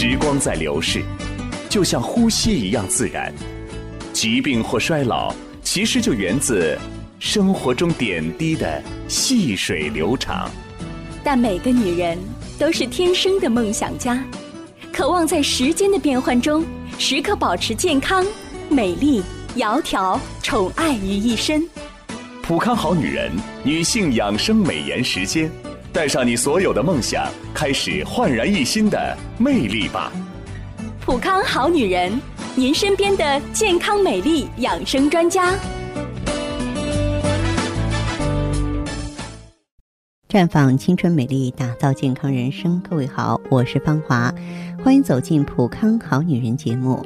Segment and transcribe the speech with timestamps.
[0.00, 1.02] 时光在流逝，
[1.68, 3.34] 就像呼吸一样自然。
[4.12, 6.78] 疾病或衰老，其实就源自
[7.18, 10.48] 生活中点滴的细水流长。
[11.24, 12.16] 但每个女人
[12.60, 14.22] 都是天生的梦想家，
[14.92, 16.64] 渴望在时间的变换中，
[16.96, 18.24] 时刻保持健康、
[18.68, 19.20] 美丽、
[19.56, 21.68] 窈窕、宠爱于一身。
[22.40, 23.32] 普康好女人，
[23.64, 25.50] 女性养生美颜时间。
[25.92, 30.12] 带上你所有的梦想，开始焕然一新的魅力吧！
[31.00, 32.20] 普康好女人，
[32.54, 35.54] 您身边的健康美丽养生专家。
[40.28, 42.80] 绽放青春美丽，打造健康人生。
[42.88, 44.32] 各位好，我是芳华，
[44.84, 47.04] 欢迎走进普康好女人节目。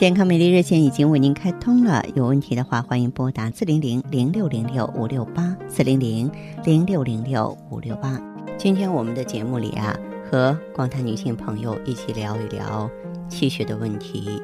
[0.00, 6.32] 健康美丽热线已经为您开通了，有问题的话欢迎拨打四零零零六零六五六八四零零
[6.64, 8.18] 零六零六五六八。
[8.56, 12.90] 今天我们的节目里啊，和广大女性朋友一起聊一聊
[13.28, 14.40] 气血的问题。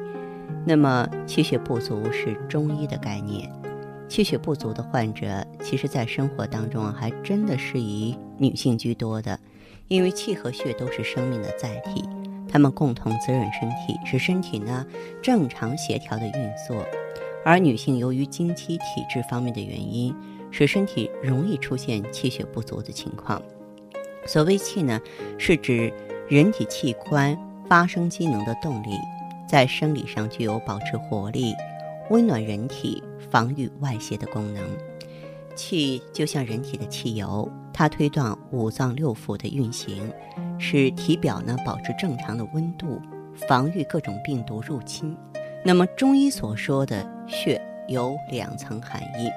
[0.63, 3.51] 那么，气血不足是中医的概念，
[4.07, 9.39] 气血不足的患者，其实在生活当中还真的是以女性居多的，
[9.87, 12.03] 因为气和血都是生命的载体。
[12.57, 14.83] 它们共同滋润身体，使身体呢
[15.21, 16.33] 正常协调的运
[16.67, 16.83] 作。
[17.45, 20.11] 而女性由于经期、体质方面的原因，
[20.49, 23.39] 使身体容易出现气血不足的情况。
[24.25, 24.99] 所谓气呢，
[25.37, 25.93] 是指
[26.27, 27.37] 人体器官
[27.69, 28.97] 发生机能的动力，
[29.47, 31.53] 在生理上具有保持活力、
[32.09, 34.63] 温暖人体、防御外邪的功能。
[35.55, 40.11] 气就像人体的汽油，它推动五脏六腑的运行，
[40.59, 43.01] 使体表呢保持正常的温度，
[43.47, 45.15] 防御各种病毒入侵。
[45.63, 49.29] 那么中医所说的血有两层含义，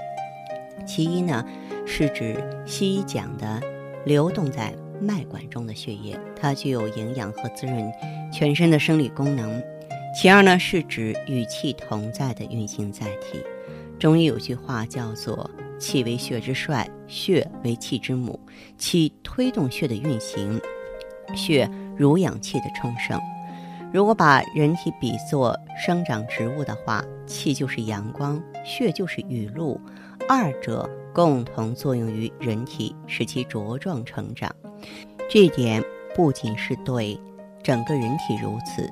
[0.86, 1.44] 其一呢
[1.86, 3.60] 是指西医讲的
[4.04, 7.92] 流动在脉管中的血液，它具有营养和滋润
[8.32, 9.60] 全身的生理功能；
[10.14, 13.42] 其二呢是指与气同在的运行载体。
[13.98, 15.50] 中医有句话叫做。
[15.80, 18.38] 气为血之帅，血为气之母。
[18.76, 20.60] 气推动血的运行，
[21.36, 23.20] 血如氧气的充盛。
[23.92, 29.80] 如果把人体比作生长植物的话，气就是阳光，血就是雨露，
[30.28, 34.54] 二者共同作用于人体，使其茁壮成长。
[35.28, 35.82] 这点
[36.14, 37.18] 不仅是对
[37.62, 38.88] 整个人体如此，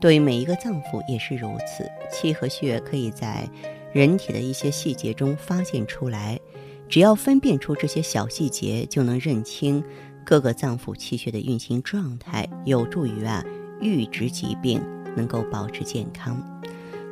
[0.00, 1.90] 对每一个脏腑也是如此。
[2.10, 3.48] 气和血可以在。
[3.94, 6.36] 人体的一些细节中发现出来，
[6.88, 9.80] 只要分辨出这些小细节，就能认清
[10.24, 13.44] 各个脏腑气血的运行状态，有助于啊
[13.80, 14.82] 预知疾病，
[15.14, 16.42] 能够保持健康。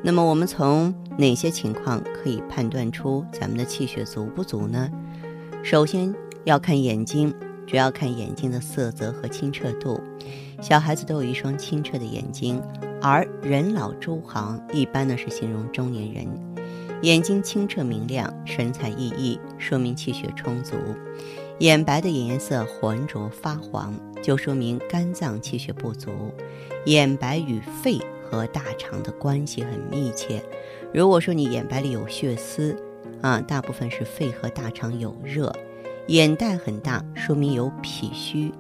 [0.03, 4.91] 那么我们从哪些情况可以判断出咱们的气血足不足呢？
[5.62, 6.12] 首先
[6.45, 7.33] 要看眼睛，
[7.67, 10.00] 主要看眼睛的色泽和清澈度。
[10.61, 12.61] 小孩子都有一双清澈的眼睛，
[13.00, 16.27] 而人老珠黄一般呢是形容中年人。
[17.03, 20.77] 眼睛清澈明亮，神采奕奕，说明气血充足；
[21.62, 26.11] 眼白的颜色浑浊发黄，就说明肝脏气血不足。
[26.87, 30.43] 眼白与肺和大肠的关系很密切。
[30.93, 32.77] 如果说你眼白里有血丝，
[33.21, 35.55] 啊，大部分是肺和大肠有热。
[36.09, 38.53] 眼袋很大，说明有脾虚。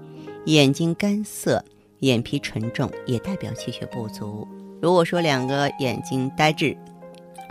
[0.44, 1.64] 眼睛干涩，
[1.98, 4.46] 眼皮沉重，也代表气血不足。
[4.80, 6.76] 如果说两个眼睛呆滞，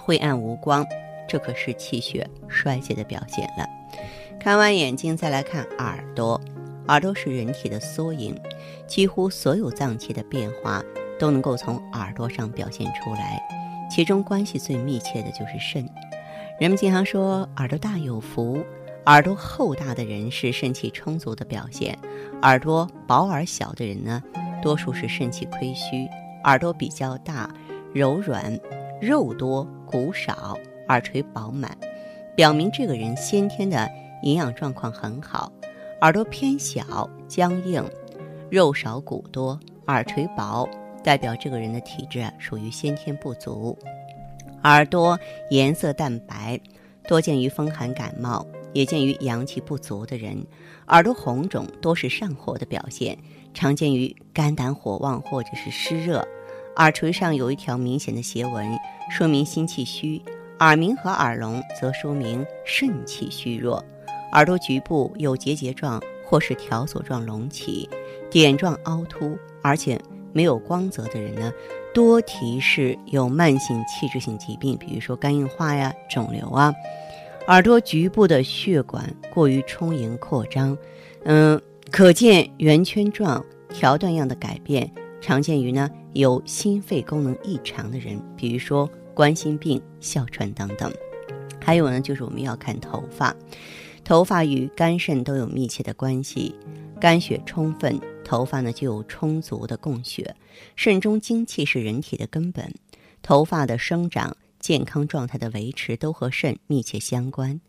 [0.01, 0.87] 晦暗无光，
[1.27, 3.65] 这可是气血衰竭的表现了。
[4.43, 6.41] 看完眼睛，再来看耳朵。
[6.87, 8.35] 耳朵是人体的缩影，
[8.87, 10.83] 几乎所有脏器的变化
[11.19, 13.39] 都能够从耳朵上表现出来。
[13.87, 15.87] 其中关系最密切的就是肾。
[16.59, 18.65] 人们经常说耳朵大有福，
[19.05, 21.93] 耳朵厚大的人是肾气充足的表现；
[22.41, 24.23] 耳朵薄而小的人呢，
[24.59, 26.09] 多数是肾气亏虚。
[26.45, 27.47] 耳朵比较大、
[27.93, 28.59] 柔软、
[28.99, 29.67] 肉多。
[29.85, 30.57] 骨少，
[30.87, 31.77] 耳垂饱满，
[32.33, 33.87] 表明这个人先天的
[34.23, 35.51] 营养状况很好；
[36.01, 37.83] 耳朵偏小、僵硬，
[38.49, 40.67] 肉少骨多，耳垂薄，
[41.03, 43.77] 代表这个人的体质属于先天不足。
[44.63, 45.19] 耳朵
[45.49, 46.59] 颜色淡白，
[47.07, 50.37] 多见于风寒感冒，也见于阳气不足的人。
[50.87, 53.17] 耳朵红肿多是上火的表现，
[53.53, 56.27] 常见于肝胆火旺或者是湿热。
[56.75, 58.77] 耳垂上有一条明显的斜纹，
[59.09, 60.21] 说明心气虚；
[60.59, 63.83] 耳鸣和耳聋则说明肾气虚弱。
[64.33, 67.89] 耳朵局部有结节状或是条索状隆起、
[68.29, 69.99] 点状凹凸，而且
[70.33, 71.51] 没有光泽的人呢，
[71.93, 76.73] 多提示有慢性器质性疾病，比如说肝硬化呀、肿瘤啊。
[77.47, 80.77] 耳朵局部的血管过于充盈扩张，
[81.23, 84.89] 嗯，可见圆圈状、条段样的改变。
[85.19, 90.91] 常见于呢有心肺功能异常的人，比如说冠心病、哮喘等等。
[91.63, 93.35] 还有呢，就是我们要看头发，
[94.11, 96.53] 头发与肝肾都有密切的关系，
[96.99, 100.35] 肝血充分，头发呢就有充足的供血。
[100.75, 102.73] 肾中精气是人体的根本，
[103.21, 107.61] 头发的生长、健康状态的维持都和肾密切相关。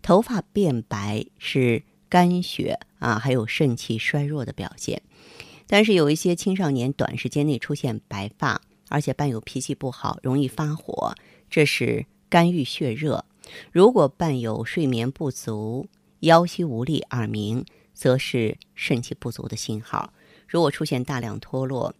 [0.00, 5.02] 头发变白是肝血啊，还有肾气衰弱的表现。
[5.66, 11.14] 但是有一些青少年短时间内出现白发，而且伴有脾气不好、容易发火，
[11.50, 13.26] 这是肝郁血热。
[13.72, 15.88] 如果伴有睡眠不足、
[16.20, 17.64] 腰膝无力、耳鸣，
[17.94, 20.12] 则是肾气不足的信号。
[20.46, 21.94] 如果出现大量脱落，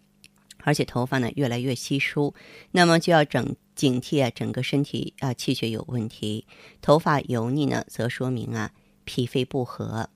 [0.58, 2.34] 而且头发呢越来越稀疏，
[2.72, 6.46] 那么就要整警惕啊，整个身体啊气血有问题。
[6.82, 8.72] 头发油腻呢，则说明啊
[9.04, 10.10] 脾肺不和，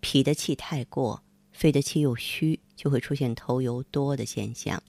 [0.00, 4.82] 脾的气太过，肺的气又虚，就会出现头油多的现象。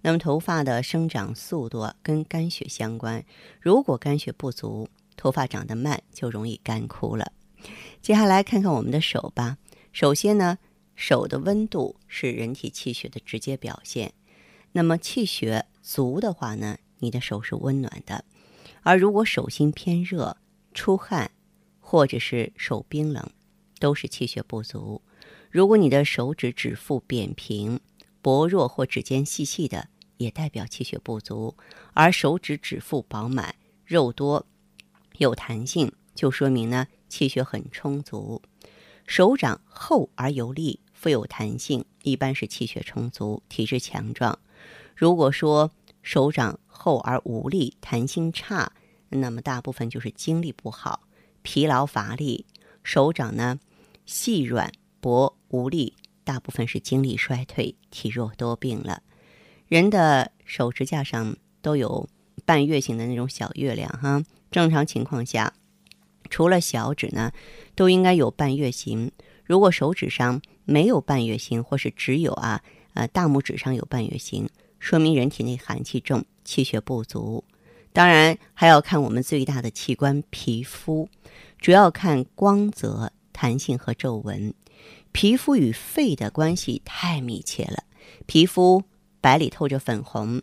[0.00, 3.24] 那么头发的生长速度跟肝血相关，
[3.60, 4.88] 如果肝血不足，
[5.18, 7.32] 头发长得慢，就容易干枯了。
[8.00, 9.58] 接下来看看我们的手吧。
[9.92, 10.58] 首先呢，
[10.94, 14.14] 手的温度是人体气血的直接表现。
[14.72, 18.22] 那么气血足的话呢，你的手是温暖的；
[18.82, 20.36] 而如果手心偏热、
[20.72, 21.32] 出汗，
[21.80, 23.28] 或者是手冰冷，
[23.80, 25.02] 都是气血不足。
[25.50, 27.80] 如果你的手指指腹扁平、
[28.22, 29.88] 薄弱或指尖细细的，
[30.18, 31.56] 也代表气血不足；
[31.94, 34.46] 而手指指腹饱满、肉多。
[35.18, 38.40] 有弹性，就说明呢气血很充足；
[39.06, 44.38] 手掌厚而有力，富有弹性，一般是气血充足，体质强壮。
[44.96, 45.70] 如果说
[46.02, 48.72] 手掌厚而无力，弹性差，
[49.08, 51.00] 那么大部分就是精力不好，
[51.42, 52.44] 疲劳乏力；
[52.82, 53.58] 手掌呢
[54.06, 55.94] 细软薄无力，
[56.24, 59.02] 大部分是精力衰退，体弱多病了。
[59.66, 62.08] 人的手指甲上都有
[62.44, 64.22] 半月形的那种小月亮，哈。
[64.50, 65.52] 正常情况下，
[66.30, 67.32] 除了小指呢，
[67.74, 69.10] 都应该有半月形。
[69.44, 72.62] 如果手指上没有半月形，或是只有啊
[72.94, 74.48] 呃大拇指上有半月形，
[74.78, 77.44] 说明人体内寒气重，气血不足。
[77.92, 81.08] 当然还要看我们最大的器官皮肤，
[81.58, 84.52] 主要看光泽、弹性和皱纹。
[85.10, 87.84] 皮肤与肺的关系太密切了，
[88.26, 88.84] 皮肤
[89.20, 90.42] 白里透着粉红，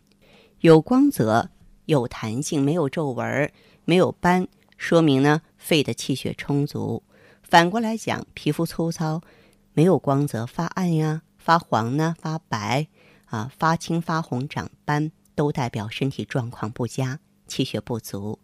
[0.59, 1.51] 有光泽、
[1.85, 3.51] 有弹性，没有皱纹。
[3.85, 4.47] 没有斑，
[4.77, 7.03] 说明呢肺的气血充足。
[7.41, 9.21] 反过来讲，皮肤粗糙、
[9.73, 12.87] 没有光泽、发暗呀、发黄呢、发白
[13.25, 18.39] 啊、发青、发红、长斑，都代表身体状况不佳，气血不足。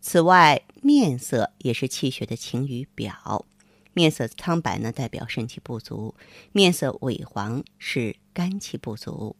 [0.00, 3.46] 此外，面色也是气血的晴雨表。
[3.92, 6.14] 面色苍白呢，代表肾气不足；
[6.50, 9.36] 面色萎黄是肝气不足。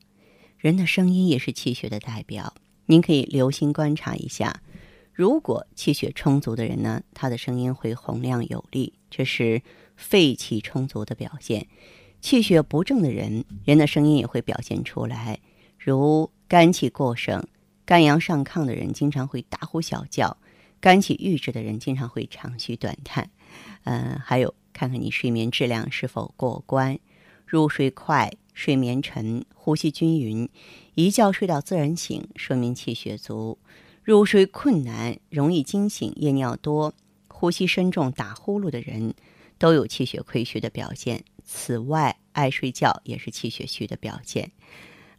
[0.56, 2.54] 人的声音也是气血的代表，
[2.86, 4.62] 您可以留心观察一下。
[5.14, 9.62] 如果气血充足的人呢，他的声音会洪亮有力，这是
[9.94, 11.68] 肺气充足的表现。
[12.20, 15.38] 气血不正的人，人的声音也会表现出来，
[15.78, 17.46] 如肝气过盛、
[17.84, 20.36] 肝阳上亢的人，经常会大呼小叫；
[20.80, 23.30] 肝气郁滞的人，经常会长吁短叹。
[23.84, 26.98] 嗯，还有看看你睡眠质量是否过关，
[27.46, 30.48] 入睡快、睡眠沉、呼吸均匀，
[30.96, 33.58] 一觉睡到自然醒，说明气血足。
[34.04, 36.92] 入睡困难、容易惊醒、夜尿多、
[37.26, 39.14] 呼吸深重、打呼噜的人，
[39.56, 41.24] 都有气血亏虚的表现。
[41.42, 44.52] 此外，爱睡觉也是气血虚的表现。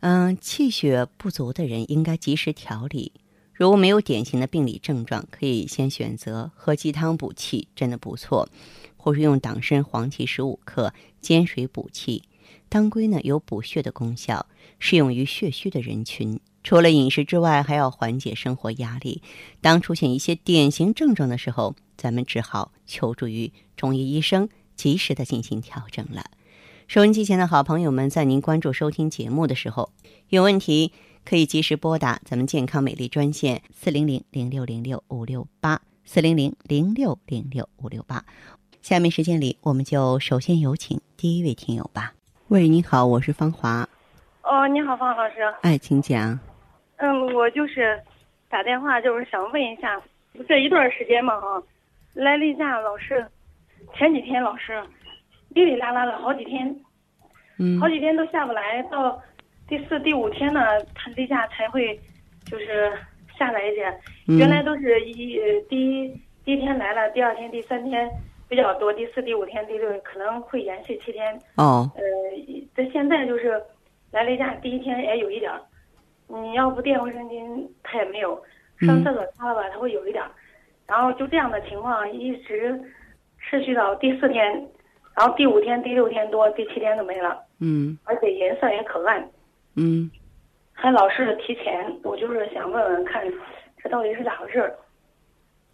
[0.01, 3.11] 嗯，气血不足的人应该及时调理。
[3.53, 8.47] 如果没有典型的病理症状，可以先选择喝鸡汤补气，真的不错；
[8.97, 12.21] 或是用党参、黄芪十五克煎水补气。
[12.69, 14.45] 当归呢有补血的功效，
[14.77, 16.39] 适用于血虚的人群。
[16.65, 19.21] 除了饮食之外，还要缓解生活压力。
[19.61, 26.25] 当出现一些典型症状的时候，咱们只好求助于中医医生，及时的进行调整了。
[26.87, 29.91] 收音机前的好朋友们，在您关注收听节目的时候，
[30.29, 30.91] 有问题
[31.23, 38.25] 可以及时拨打咱们健康美丽专线四零零零六零六五六八四零零零六零六五六八。
[38.81, 42.15] 下面时间里，我们就首先有请第一位听友吧。
[42.47, 43.87] 喂，你好，我是芳华。
[44.41, 45.35] 哦，你好，方老师。
[45.61, 46.39] 哎，请讲。
[46.97, 47.99] 嗯，我就是
[48.49, 50.01] 打电话，就是想问一下，
[50.47, 51.61] 这一段时间嘛，哈，
[52.13, 53.25] 来例假老是
[53.93, 54.81] 前几天老是
[55.49, 56.73] 哩哩啦啦的好几天，
[57.59, 59.21] 嗯，好几天都下不来，到
[59.67, 60.61] 第四、第五天呢，
[60.93, 61.99] 他例假才会
[62.45, 62.91] 就是
[63.37, 63.93] 下来一点。
[64.27, 65.13] 原来都是一
[65.69, 68.09] 第一第一天来了，第二天、第三天
[68.47, 71.39] 比较多，第四、第五天、第六可能会延续七天。
[71.57, 71.91] 哦。
[71.95, 72.01] 呃，
[72.75, 73.61] 这现在就是。
[74.11, 75.59] 来例假第一天也有一点儿，
[76.27, 78.41] 你要不垫卫生巾，他也没有。
[78.81, 80.29] 上厕所擦了吧，他会有一点儿，
[80.85, 82.77] 然后就这样的情况一直
[83.39, 84.45] 持续到第四天，
[85.15, 87.41] 然后第五天、第六天多，第七天都没了。
[87.59, 89.25] 嗯而且颜色也可暗，
[89.75, 90.11] 嗯
[90.73, 91.89] 还老是提前。
[92.03, 93.23] 我就是想问问看，
[93.77, 94.75] 这到底是咋回事儿？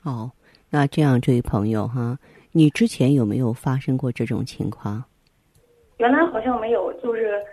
[0.03, 0.31] 哦，
[0.69, 2.19] 那这样，这位朋友哈，
[2.51, 5.03] 你之前有没有发生过这种情况？
[5.97, 7.43] 原来好像没有，就是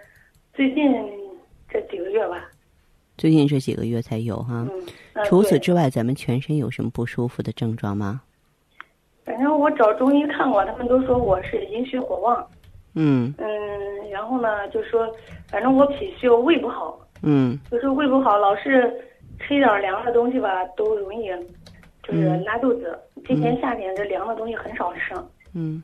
[0.53, 0.93] 最近
[1.71, 2.51] 这几个月吧。
[3.19, 4.65] 最近这几个月才有哈。
[4.71, 4.83] 嗯，
[5.15, 8.23] 呃除此之外，咱们全身有什么不舒服的症状吗？
[9.25, 12.47] 反正我找中医看过，他们都说我是阴虚火旺。
[12.95, 15.07] 嗯嗯，然后呢，就说
[15.49, 18.91] 反正我脾虚，我胃不好，嗯就是胃不好，老是
[19.41, 21.29] 吃一点凉的东西吧，都容易
[22.03, 22.99] 就是嗯拉肚子。
[23.27, 25.15] 今年夏天这凉的东西很少吃，
[25.53, 25.83] 嗯，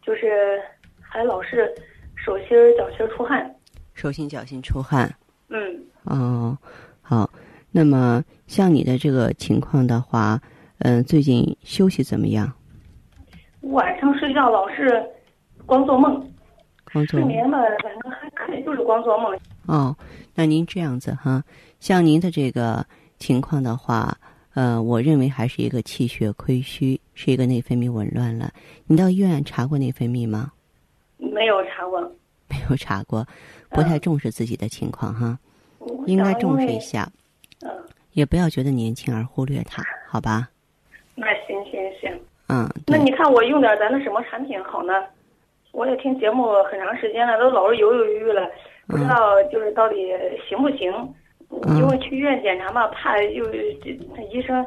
[0.00, 0.60] 就是
[1.00, 1.74] 还老是
[2.14, 3.54] 手心、脚心出汗。
[3.94, 5.12] 手心脚心出汗。
[5.48, 6.56] 嗯，哦，
[7.00, 7.30] 好。
[7.70, 10.40] 那么像你的这个情况的话，
[10.78, 12.50] 嗯、最近休息怎么样？
[13.60, 15.04] 晚上睡觉老是
[15.66, 16.26] 光做梦，
[17.06, 19.38] 睡眠吧，反正还可以，就是光做梦。
[19.66, 19.94] 哦，
[20.34, 21.44] 那您这样子哈，
[21.78, 22.84] 像您的这个
[23.18, 24.16] 情况的话，
[24.54, 28.50] 呃，我认为还是一个气血亏虚，是一个内分泌紊乱了。
[28.86, 30.52] 你到医院查过内分泌吗？
[31.18, 32.00] 没有查过，
[32.48, 33.26] 没有查过，
[33.68, 35.47] 不太重视自己的情况哈，我
[36.12, 37.06] 应该重视一下，
[37.62, 37.70] 嗯，
[38.12, 40.48] 也不要觉得年轻而忽略它，好吧？
[41.14, 45.04] 那行行行，嗯，那，你看我用点咱的什么产品好呢？
[45.72, 48.50] 我也听节目很长时间了，都老是犹犹豫豫了，
[48.86, 49.96] 不知道就是到底
[50.48, 50.92] 行不行。
[50.92, 51.14] 嗯
[51.78, 54.66] 因为去医院检查嘛，怕又医生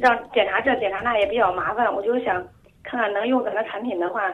[0.00, 2.42] 让检查这检查那也比较麻烦，我就想
[2.82, 4.30] 看看能用咱的产品的话，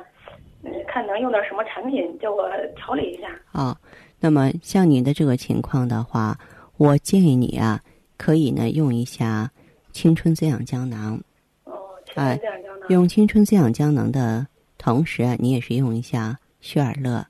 [0.62, 3.28] 嗯，看能用点什么产品叫我调理一下。
[3.54, 3.76] 哦，
[4.20, 6.38] 那么像您的这个情况的话，
[6.76, 7.82] 我建议你啊，
[8.18, 9.50] 可以呢用一下
[9.92, 11.18] 青春滋养胶囊。
[11.64, 11.72] 哦，
[12.04, 12.90] 青哎春这样胶囊。
[12.90, 14.46] 用青春滋养胶囊的
[14.76, 17.26] 同时啊，你也是用一下血尔乐，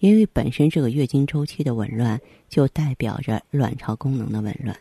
[0.00, 2.20] 因为本身这个月经周期的紊乱
[2.50, 4.76] 就代表着卵巢功能的紊乱。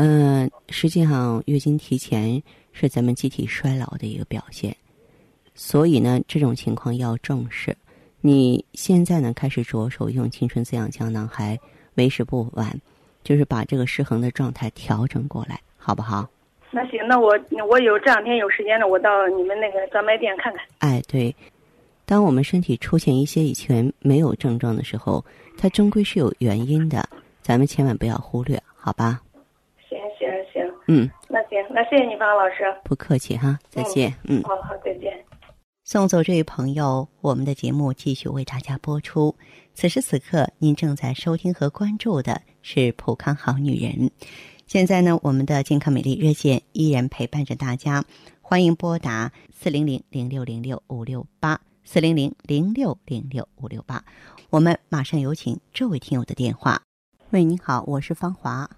[0.00, 2.42] 嗯、实际上月经提前
[2.72, 4.74] 是咱们机体衰老的一个表现，
[5.54, 7.76] 所以呢，这种情况要重视。
[8.20, 11.58] 你现在呢开始着手用青春滋养胶囊还
[11.94, 12.76] 为时不晚，
[13.22, 16.28] 就是把这个失衡的状态调整过来，好不好？
[16.70, 20.62] 那行，那我我有这两天有时间了，我到你们那个专卖店看看。
[20.80, 21.34] 哎，对，
[22.04, 25.24] 当我们身体出现一些以前没有症状的时候，
[25.56, 27.08] 它终归是有原因的，
[27.40, 29.20] 咱们千万不要忽略，好吧？
[29.88, 32.64] 行行行，嗯，那行，那谢谢你，方老师。
[32.84, 34.12] 不客气哈，再见。
[34.24, 35.18] 嗯，好好，再见。
[35.90, 39.34] 送走这位朋友，我们的节目继续为大家播出。
[39.72, 43.92] 此时此刻，您正在收听和关注的是《普康好女人》。
[44.66, 48.04] 现在呢，我们的健康美丽热线依然陪伴着大家，
[48.42, 54.04] 欢迎拨打四零零零六零六五六八四零零零六零六五六八。
[54.50, 56.82] 我们马上有请这位听友的电话。
[57.30, 58.68] 喂，您好，我是芳华。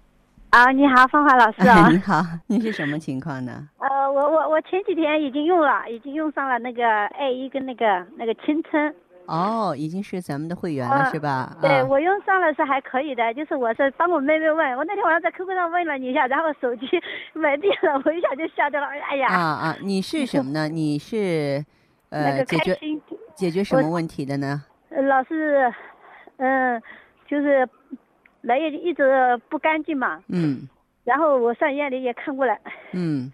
[0.51, 1.87] 啊，你好，芳华老师啊。
[1.89, 3.69] 你好，你是什么情况呢？
[3.79, 8.93] 呃，我我我前几天已经用了，已经用上了那个爱一跟那个那个青春。
[9.27, 11.55] 哦，已经是咱们的会员了，啊是吧？
[11.61, 16.85] 对、啊我用上了是还可以的，就是我是帮我妹妹问，我那天晚上在 QQ 上问了你一下，然后手机
[17.31, 19.77] 没电了，我一下就吓掉了，哎呀，啊啊！
[19.81, 20.67] 你是什么呢？
[20.69, 21.63] 你是
[22.09, 22.77] 那呃个解决
[23.35, 24.61] 解决什么问题的呢？
[24.89, 25.73] 呃老是，
[26.35, 26.81] 嗯、
[27.25, 27.65] 就是
[28.41, 30.67] 来也一直不干净嘛，嗯。
[31.03, 32.57] 然后我上医院里也看过了，
[32.93, 33.31] 嗯。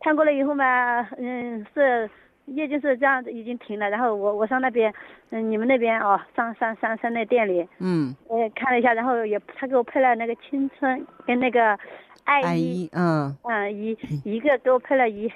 [0.00, 2.08] 看过了以后嘛，嗯，是
[2.46, 3.90] 月经是这样子已经停了。
[3.90, 4.94] 然后我我上那边，
[5.30, 11.76] 嗯，你们那边哦，上上上上那店里，嗯，呃，看了一下，然后也他给我配了那个青春跟那个
[12.22, 13.36] 爱爱一，一，嗯。
[13.42, 15.32] 嗯，一一个给我配了一一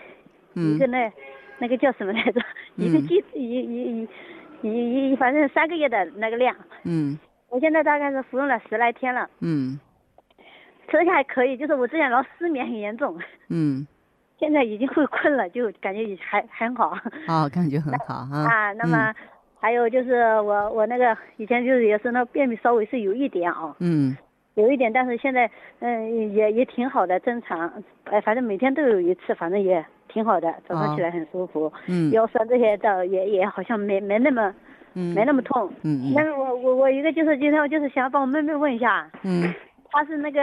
[0.54, 1.12] 嗯个那
[1.58, 2.40] 那个叫什么来着？
[2.76, 4.08] 一个嗯剂一一一
[4.62, 6.54] 一一反正三个月的那个量。
[6.84, 7.18] 嗯
[7.52, 9.78] 我现在大概是服用了十来天了，嗯。
[10.88, 13.18] 吃的还可以，就是我之前老失眠很严重，
[13.50, 13.86] 嗯，
[14.40, 16.96] 现在已经会困了，就感觉也还很好。
[17.28, 18.44] 哦，感觉很好啊。
[18.50, 19.14] 啊，那么
[19.60, 24.16] 还有就是我我那个以前就是也是那便秘稍微是有一点啊，嗯。
[24.54, 27.70] 有一点，但是现在嗯也也挺好的，正常，
[28.04, 32.10] 哎，反正每天都有一次，反正也挺好的，早上起来很舒服，嗯。
[32.12, 34.54] 腰酸这些倒也也好像没没那么
[34.94, 35.70] 嗯，没那么痛。
[35.82, 39.42] 嗯嗯那个我我我一个就是今天我就是想帮我妹妹问一下，嗯
[39.90, 40.40] 她是那个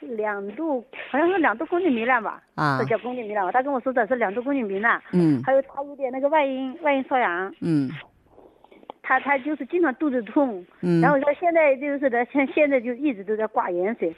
[0.00, 7.54] 两度好像是两度宫颈糜烂吧，啊这叫宫颈糜烂吧，她跟我说的是两度宫颈糜烂，嗯还有她有点那个外阴外阴瘙痒。
[7.60, 7.88] 嗯
[9.06, 14.14] 他他就是经常肚子痛，嗯然后说现在就是的，现现在就一直都在挂盐水。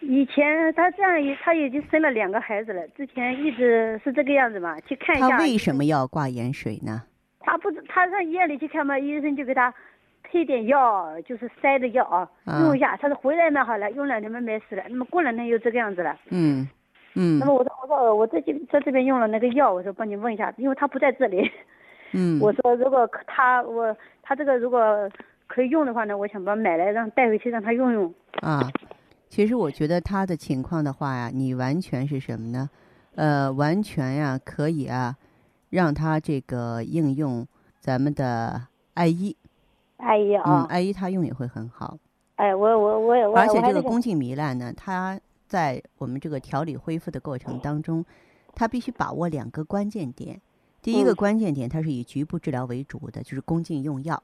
[0.00, 5.28] 以前他这样也他已经生了两个孩子了，之前一直是这个样子嘛，去看一下。
[5.30, 7.02] 他为什么要挂盐水呢？
[7.50, 9.72] 他不知他上医院里去看嘛，医生就给他
[10.22, 12.96] 配点药，就是塞的药啊，啊用一下。
[12.96, 14.82] 他说回来嘛好了，用两天嘛没事了。
[14.88, 16.14] 那么过两天又这个样子了。
[16.30, 16.68] 嗯
[17.14, 21.50] 嗯那么我说我说我这近在这边用了那个药，我说帮你问一下，因为他不在这里。
[22.12, 25.10] 嗯，我说如果他我他这个如果
[25.46, 28.14] 可以用的话呢，我想把它买来让带回去让他用用。
[28.42, 28.60] 啊，
[29.28, 32.68] 其实我觉得他的情况的话呀，你完全是什么呢？
[33.16, 35.16] 呃，完全呀可以啊，
[35.70, 37.46] 让他这个应用
[37.80, 39.36] 咱们的爱伊，
[39.98, 41.96] 哎呀嗯，啊，爱伊他用也会很好。
[42.36, 48.04] 哎我我我也我而且这个宫颈糜烂呢，它在我们这个调理恢复的过程当中，
[48.54, 50.40] 它必须把握两个关键点。
[50.80, 54.22] 第一个嗯关键点，它是以局部治疗为主的，就是宫颈用药。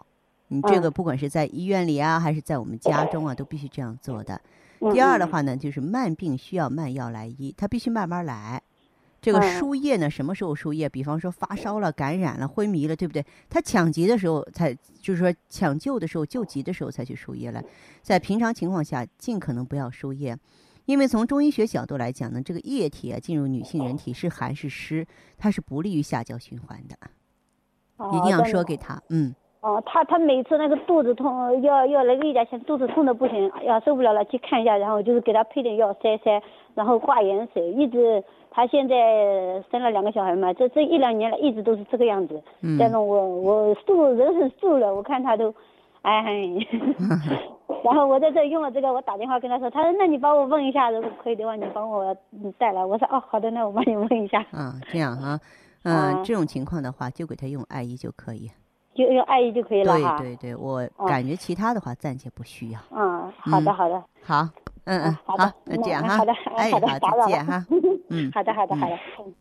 [0.48, 4.34] 你这个嗯不管是在医院里啊，还是在我们家中啊，都必须这样做的。
[4.80, 8.62] 嗯第二的嗯话呢，就是慢病需要慢药来医，它必须慢慢来。
[9.24, 10.86] 这个嗯输液呢，什么时候输液？
[10.86, 13.24] 比方说发烧了、感染了、昏迷了，对不对？
[13.48, 17.62] 他抢急的时候才，就是说抢救的时候、救急的时候才去输液了。
[18.02, 20.36] 在平常情况下，尽可能不要输液，
[20.84, 25.06] 因为从中医学角度来讲呢，这个液体啊进入女性人体是寒是湿，
[25.38, 26.94] 它是不利于下焦循环的。
[28.12, 36.42] 一定要说给他，嗯哦，他他每次那个肚子痛，要要来个一点钱，肚子痛的不行，哎呀受不了了，去看一下，然后就是给他配点药塞塞，
[36.74, 38.94] 然后挂盐水，一直他现在
[39.70, 42.42] 生了两个小孩嘛，这这一两年来一直都是这个样子。
[42.62, 45.54] 嗯再弄我我素人很素了，我看他都，
[46.02, 46.22] 哎，
[47.84, 52.84] 然后我在这用了这个，我打电话跟他说，他说那你帮我问一下，如果可以的话，你帮我嗯带来。
[52.84, 55.38] 我说哦好的，那我帮你问一下，啊，这样啊，
[55.84, 58.50] 嗯、 啊这种情况的话，就给他用艾依就可以。
[58.94, 60.16] 就用爱意就可以了哈。
[60.18, 62.78] 对对对，我哦感觉其他的话暂且不需要。
[62.92, 64.00] 嗯，好的嗯好的。
[64.22, 64.48] 好，
[64.84, 67.66] 嗯嗯 嗯，好的那这样哈，嗯好的哎，好的好，打扰了再见哈，
[68.10, 68.30] 嗯。
[68.34, 68.94] 好的好的好的。
[68.94, 69.34] 嗯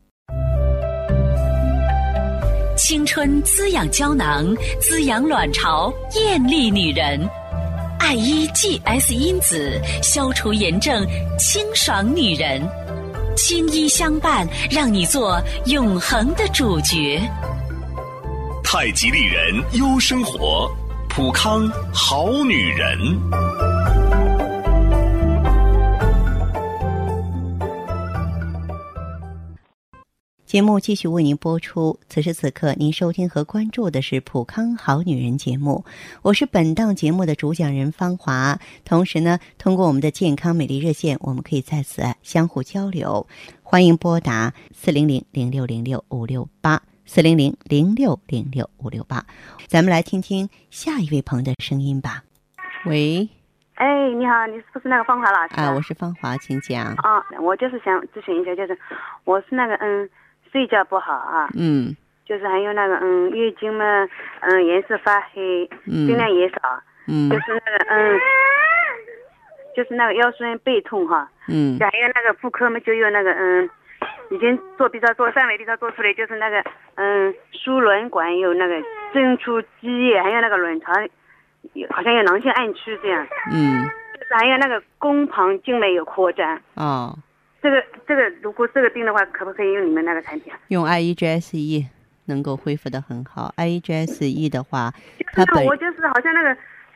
[2.75, 4.45] 青春滋养胶囊，
[4.81, 7.19] 滋养卵巢，艳丽女人。
[7.99, 11.05] 爱伊 GS 因子消除炎症，
[11.37, 12.59] 清爽女人。
[13.37, 17.21] 青衣相伴，让你做永恒的主角。
[18.63, 20.69] 太极丽人优生活，
[21.07, 22.97] 普康好女人。
[30.53, 31.99] 节目继续为您播出。
[32.07, 35.83] 此时此刻，您收听和关注的是《普康好女人》节目，
[36.21, 38.59] 我是本档节目的主讲人芳华。
[38.85, 43.25] 同时呢，通过我们的健康美丽热线，我们可以在此相互交流。
[43.63, 49.25] 欢迎拨打四零零零六零六五六八四零零零六零六五六八。
[49.65, 52.21] 咱们来听听下一位朋友的声音吧。
[52.85, 53.27] 喂，
[53.73, 55.55] 哎，你好，你是不是那个芳华老师？
[55.55, 56.93] 啊，我是芳华，请讲。
[56.97, 58.77] 啊，我就是想咨询一下，就是
[59.23, 60.07] 我是那个嗯
[60.53, 61.93] 睡觉不好啊，嗯。
[62.25, 63.83] 就是还有那个嗯月经嘛，
[64.39, 66.07] 嗯颜色发黑，嗯。
[66.07, 66.55] 经量也少，
[67.09, 67.29] 嗯。
[67.29, 68.19] 就是那个嗯，
[69.75, 71.77] 就是那个腰酸背痛哈，嗯。
[71.79, 73.69] 还有那个妇科嘛就有那个嗯，
[74.31, 76.63] 已经做 B 超做三维 B 超做出来，就是那个
[76.95, 78.81] 嗯输卵管有那个
[79.13, 80.93] 增出积液，还有那个卵巢
[81.73, 83.83] 有好像有囊性暗区这样，嗯。
[84.13, 86.57] 就是还有那个宫旁静脉有扩张。
[86.75, 87.13] 哦，
[87.63, 90.59] 这个这个，如果这个病的话，可不可以用你们那个产品啊？
[90.67, 91.85] 用 IEGSE
[92.25, 93.53] 能够恢复的很好。
[93.55, 94.93] IEGSE 的话，
[95.31, 96.53] 它本我就是好像那个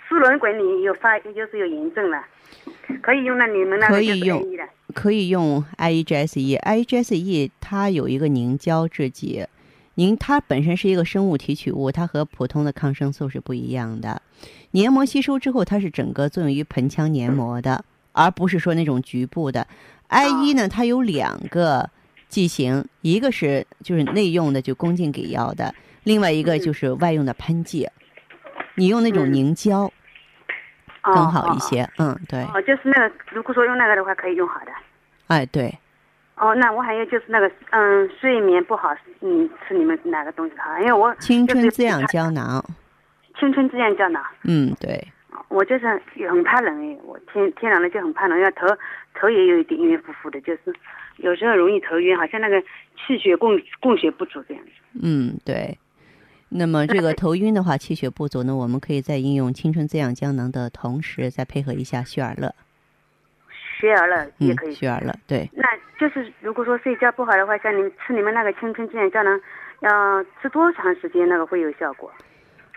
[0.08, 2.22] 输卵管里有发，就是有炎症了，
[3.02, 4.46] 可以用那你们那个可以用。
[4.94, 6.60] 可以用 IEGSE。
[6.60, 9.46] IEGSE 它有一个凝胶制剂，
[9.96, 14.22] 凝它本身是一个生物提取物，它和普通的抗生素是不一样的。
[14.72, 19.66] 黏膜吸收之后，它是整个作用于盆腔黏膜的，而不是说那种局部的。
[20.08, 21.90] I 一呢，它有两个
[22.28, 25.72] 剂型，一个是就是内用的，就宫颈给药的；
[26.04, 27.88] 另外一个就是外用的喷剂。
[28.76, 29.92] 你用那种嗯凝胶
[31.04, 31.60] 哦更好一。
[31.60, 34.72] 些，嗯，对哦，哦就是那个，如果说用那个的话，可以用好的。
[35.28, 35.76] 哎，对，
[36.36, 40.78] 哦，那我还有就是那个，嗯，睡眠不好，嗯，吃你们哪个东西好？
[40.80, 42.64] 因为我青就是春滋养胶囊，
[43.40, 45.08] 青春滋养胶囊，嗯，对，
[45.50, 45.88] 我就是
[46.30, 48.68] 很怕冷哎，我天天冷了就很怕冷，要头
[49.20, 50.74] 头也有一点晕乎乎的，就是
[51.18, 52.62] 有时候容易头晕，好像那个
[52.96, 54.72] 气血供供血不足这样子。
[55.02, 55.78] 嗯，对。
[56.50, 62.56] 那么这个头晕的话，气血不足呢，我们可以在应用青春滋养胶囊的同时，再配合一下血尔乐，
[63.78, 64.74] 血尔乐也嗯可以，。
[64.74, 65.68] 血尔乐，对，那
[66.00, 69.42] 就是如果说睡觉不好的话，像你吃你们那个青春滋养胶囊，
[69.82, 72.10] 要吃多长时间那个会有效果？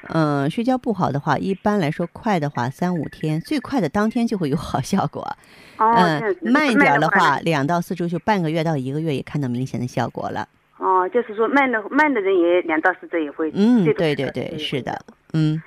[0.09, 5.37] 嗯，睡觉不好的话，一般来说快的话三五天，最快的当天就会有好效果。
[5.81, 10.47] 哦，嗯慢一点的话，两到四周就半个月到一个月也看到明显的效果了。
[10.77, 13.51] 哦，就是说慢的慢的人也两到四周也会。
[13.55, 14.99] 嗯，对对对，是的。，
[15.33, 15.61] 嗯，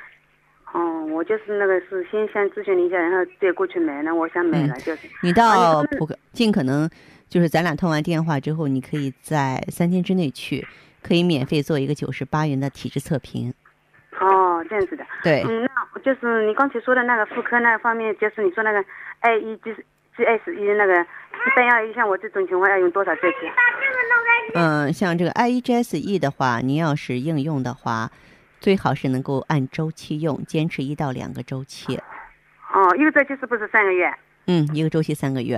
[0.71, 5.07] 哦，我就是那个是先先咨询了一下，然后再过去买呢，我想买了，就是。
[5.23, 6.87] 你到普克尽可能
[7.27, 10.67] 就是咱俩通完电话之后，你可以在三天之内去，
[11.01, 13.51] 可以免费做一个九十八元的体质测评。
[14.19, 15.03] 哦，这样子的。
[15.23, 18.83] 对，嗯，那就是你刚才说的那个妇科那方面，就是你说那个
[19.19, 19.75] I E G
[20.15, 23.51] G S E 那个，一般要像我这种情况要用多少周期？
[24.53, 28.09] 嗯，像这个 I E G S E 的话，您要是应用的话，
[28.59, 31.99] 最好是能够按周期用，坚持一到两个周期。
[32.73, 34.13] 哦，一个周期是不是三个月？
[34.47, 35.57] 嗯，一个周期三个月。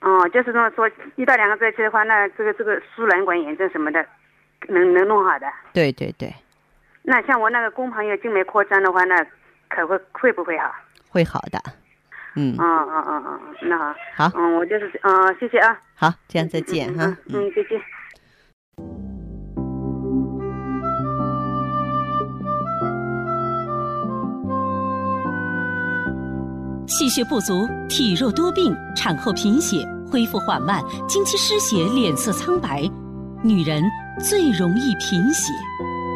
[0.00, 4.04] 哦，就是说说一到两个周期的话，那这个这个输卵管炎症什么的，
[4.68, 5.46] 能能弄好的。
[5.72, 6.32] 对对对，
[7.02, 9.16] 那像我那个宫旁有静脉扩张的话，那
[9.68, 10.72] 可会会不会好？
[11.10, 11.58] 会好的。
[12.36, 13.78] 嗯啊啊啊啊，那
[14.14, 14.28] 好。
[14.28, 15.76] 好嗯，我就是嗯、谢谢啊。
[15.94, 17.04] 好，这样再见哈。
[17.04, 17.80] 嗯嗯，再见。
[26.86, 32.88] 气血不足、体弱多病、产后贫血、恢复缓慢、经期失血、脸色苍白，
[33.42, 33.82] 女人
[34.20, 35.52] 最容易贫血。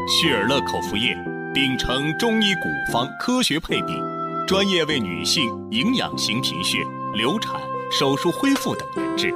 [0.08, 1.14] 血尔乐口服液
[1.52, 3.92] 秉承中医古方科学配比，
[4.50, 6.84] 专业为女性营养型贫血、
[7.14, 7.54] 流产、
[7.88, 9.32] 手术恢复等研制，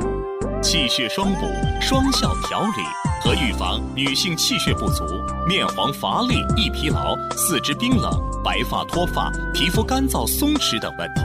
[0.60, 1.46] 气血双补、
[1.80, 2.82] 双效调理
[3.22, 5.04] 和预防女性气血不足、
[5.46, 8.10] 面黄乏力、易疲劳、四肢冰冷、
[8.42, 11.22] 白发脱发、皮肤干燥松弛等问题，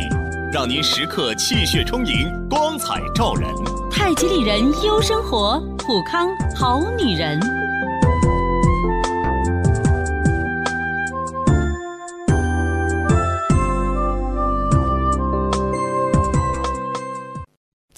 [0.53, 3.49] 让您时刻气血充盈、光彩照人。
[3.89, 7.58] 太极丽人优生活，普康好女人。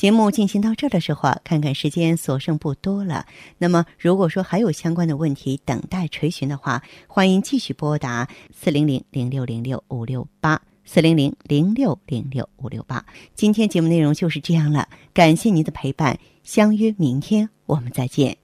[0.01, 3.27] 节目进行到这儿的时候啊，看看时间所剩不多了。
[3.59, 13.05] 那么，如果说还有相关的问题等待垂询的话，欢迎继续拨打四零零零六零六五六八四零零零六零六五六八。
[13.35, 18.40] 今天节目内容就是这样了，感谢您的陪伴，相约明天我们再见。